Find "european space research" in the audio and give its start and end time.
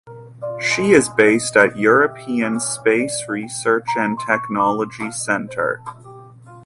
1.77-3.85